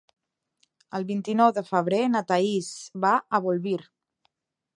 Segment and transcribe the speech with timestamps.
[0.99, 2.73] El vint-i-nou de febrer na Thaís
[3.05, 3.79] va a Bolvir.